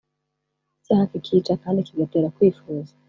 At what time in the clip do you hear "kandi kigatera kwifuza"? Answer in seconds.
1.63-2.91